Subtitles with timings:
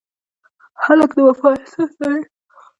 [0.83, 2.21] هلک د وفا احساس لري.